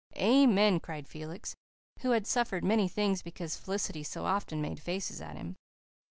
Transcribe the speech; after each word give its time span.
"Amen," 0.17 0.79
cried 0.79 1.07
Felix, 1.07 1.55
who 1.99 2.09
had 2.09 2.25
suffered 2.25 2.63
many 2.63 2.87
things 2.87 3.21
because 3.21 3.55
Felicity 3.55 4.01
so 4.01 4.25
often 4.25 4.59
made 4.59 4.79
faces 4.79 5.21
at 5.21 5.35
him. 5.37 5.57